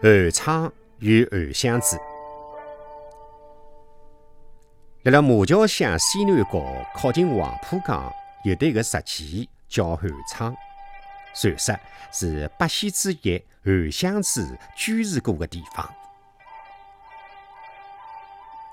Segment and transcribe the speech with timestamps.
[0.00, 1.98] 韩昌与韩湘子，
[5.08, 8.12] 辣辣马桥乡西南角靠近黄浦江，
[8.44, 10.54] 有得一个石器叫韩昌，
[11.34, 11.74] 传说
[12.12, 15.90] 是八仙之一韩湘子居住过的地方。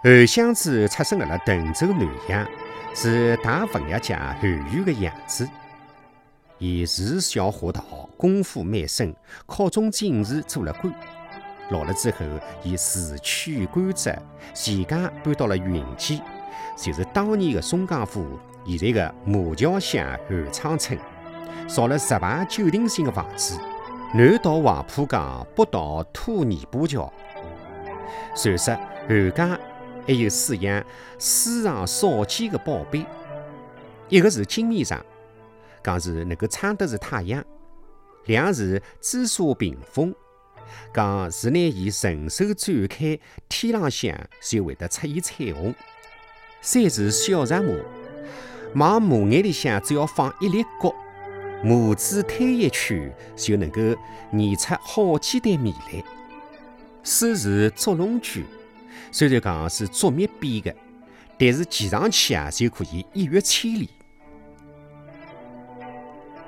[0.03, 2.45] 韩湘子出生辣辣滕州南阳，
[2.93, 5.49] 是大文学家韩愈的养子。
[6.57, 7.81] 伊自小学道，
[8.17, 9.15] 功夫蛮深，
[9.45, 10.93] 考中进士，做了官。
[11.69, 12.17] 老了之后，
[12.63, 14.15] 伊辞去官职，
[14.53, 16.21] 全家搬到了云间，
[16.77, 20.99] 就是当年的松江府现在的马桥乡韩昌村，
[21.67, 23.57] 造了十排九亭型的房子，
[24.13, 27.11] 南到黄浦江，北到土泥巴桥。
[28.35, 28.77] 传说
[29.07, 29.59] 韩家
[30.05, 30.85] 还有饲养
[31.17, 33.03] 世上少见的宝贝，
[34.07, 35.03] 一个是金面上，
[35.83, 37.41] 讲是能够撑得住太阳；
[38.25, 40.13] 两是紫砂屏风。
[40.93, 45.73] 讲是拿伊顺手转开，天浪向就会得出现彩虹。
[46.61, 47.75] 三是小石磨，
[48.75, 50.93] 往磨眼里向只要放一粒角，
[51.63, 53.81] 磨子推一圈就能够
[54.31, 56.03] 碾出好几袋米来。
[57.03, 58.45] 四是捉龙驹，
[59.11, 60.75] 虽然讲是捉密编的，
[61.37, 63.89] 但是骑上去啊就可以一跃千里。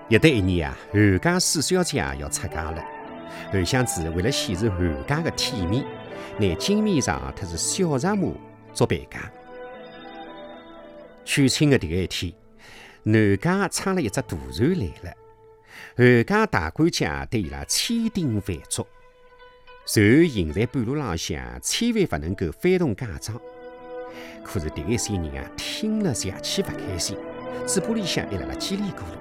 [0.09, 2.83] 有得一年啊，韩家四小姐要出嫁了。
[3.51, 5.85] 韩湘子为了显示韩家的体面，
[6.37, 8.31] 拿金面上特是小石马
[8.73, 9.31] 做陪嫁。
[11.23, 12.33] 娶亲的第一天，
[13.03, 15.13] 南家撑了一只大船来了，
[15.95, 18.85] 韩家大管家对伊拉千叮万嘱，
[19.85, 23.39] 船行在半路浪向，千万不能够翻动嫁妆。
[24.43, 27.17] 可是第一三人啊，听了邪气不开心，
[27.65, 29.17] 嘴巴里向还辣辣叽里咕噜。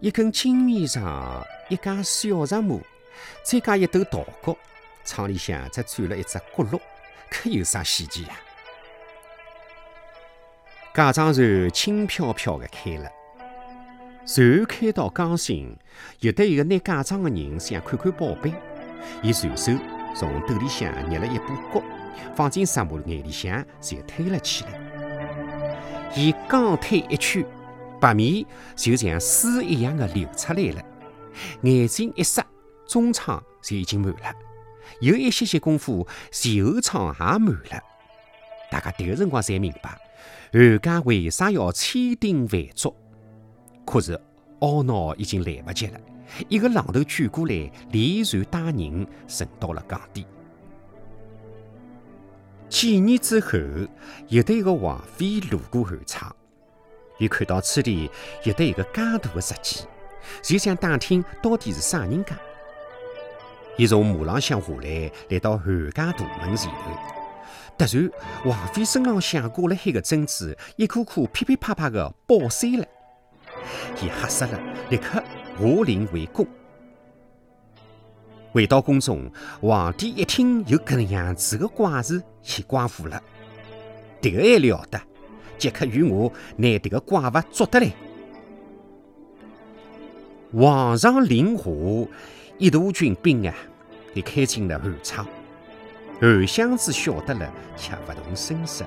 [0.00, 1.44] 一根金面上。
[1.68, 2.80] 一架小石马，
[3.42, 4.56] 再加一斗稻谷，
[5.04, 6.80] 厂里向只转了一只锅炉，
[7.30, 8.30] 可有啥稀奇呀？
[10.94, 13.10] 嫁妆船轻飘飘的开了，
[14.26, 15.76] 船开到江心，
[16.20, 18.52] 有得一个拿嫁妆的人想看看宝贝，
[19.22, 19.72] 伊随手
[20.16, 21.82] 从兜里向捏了一把角，
[22.34, 24.80] 放进石马眼里向，就推了起来。
[26.16, 27.44] 伊刚推一圈，
[28.00, 30.82] 白米就像水一样的流出来了。
[31.62, 32.46] 眼睛一眨，
[32.86, 34.34] 中舱就已经满了，
[35.00, 37.82] 有一些些功夫，前后舱也满了。
[38.70, 39.98] 大家迭个辰光才明白，
[40.52, 42.94] 韩家为啥要千叮万嘱。
[43.86, 44.20] 可是
[44.60, 46.00] 懊恼已经来不及了，
[46.48, 50.26] 一个浪头卷过来，连船带人沉到了港底。
[52.68, 53.58] 几年之后，
[54.28, 56.34] 有得一个王妃路过韩昌，
[57.18, 58.10] 伊看到此地
[58.44, 59.84] 有得一个介大的石矶。
[60.42, 62.36] 就想打听到底是啥人家。
[63.76, 66.90] 伊从马浪向下来，来到韩家大门前头。
[67.78, 68.10] 突然，
[68.44, 72.84] 王妃身浪向挂了海个珍珠，一颗颗噼噼啪啪的爆碎了。
[74.02, 75.22] 伊吓死了，立刻
[75.58, 76.46] 下令回宫。
[78.50, 79.30] 回到宫中，
[79.60, 82.20] 皇帝一听有搿能样子的怪事，
[82.56, 83.22] 也怪乎了。
[84.20, 85.00] 迭个还了得！
[85.56, 87.92] 即刻与我拿迭个怪物捉得来。
[90.50, 91.64] 皇上令下，
[92.56, 93.54] 一大群兵啊，
[94.14, 95.26] 就开进了韩仓。
[96.20, 98.84] 韩湘子晓得了，却不动声色，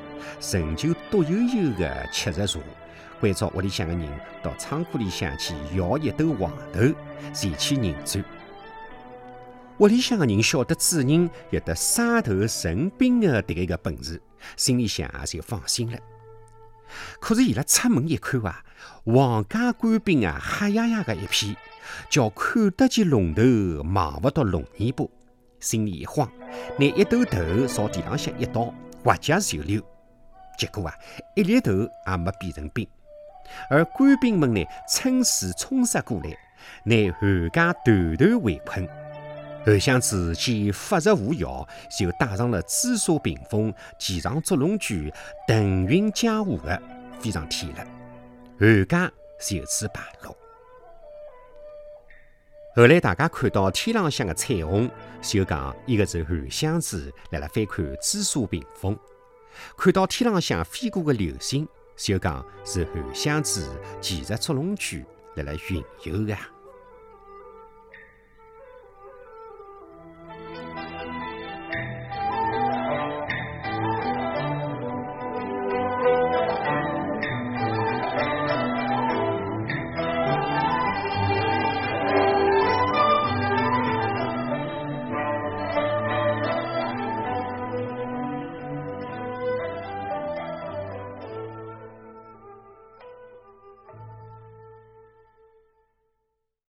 [0.51, 2.59] 仍旧独悠悠地吃着茶，
[3.19, 4.09] 关照屋里向的人
[4.41, 6.79] 到仓库里向去舀一斗黄豆，
[7.31, 8.23] 赚取银子。
[9.77, 14.19] 屋里向的人晓得主人有得杀头成兵的迭个个本事，
[14.57, 15.97] 心里向也就放心了。
[17.19, 18.63] 可是伊拉出门一看啊，
[19.05, 21.55] 皇家官兵啊，黑压压的一片，
[22.09, 23.43] 叫看得见龙头，
[23.93, 25.05] 望不到龙尾巴，
[25.59, 26.31] 心里一慌，
[26.77, 28.73] 拿一斗头朝地浪向一倒，
[29.03, 29.81] 滑脚就溜。
[30.57, 30.93] 结果啊，
[31.35, 32.87] 一粒头也没变成冰。
[33.69, 36.29] 而官兵们呢，趁势冲杀过来，
[36.85, 38.87] 拿韩家团团围困。
[39.63, 41.67] 韩湘子见法术无效，
[41.99, 45.13] 就带上了紫砂屏风，骑上捉龙驹，
[45.47, 46.81] 腾云驾雾的
[47.19, 47.85] 飞上天了。
[48.59, 50.35] 韩家就此败落。
[52.75, 54.89] 后来大家看到天浪向的彩虹，
[55.21, 58.95] 就讲一个是韩湘子辣辣翻看紫砂屏风；
[59.77, 63.69] 看到天浪向飞过的流星，就讲是韩湘子
[63.99, 65.05] 骑着捉龙驹
[65.35, 66.35] 来来云游的。